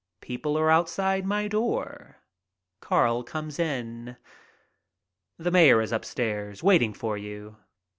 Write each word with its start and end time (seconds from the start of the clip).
People 0.19 0.57
are 0.57 0.71
outside 0.71 1.27
my 1.27 1.47
door. 1.47 2.23
Carl 2.79 3.21
comes 3.23 3.59
in. 3.59 4.17
"The 5.37 5.51
mayor 5.51 5.79
is 5.79 5.91
upstairs 5.91 6.63
waiting 6.63 6.91
for 6.95 7.19
you." 7.19 7.57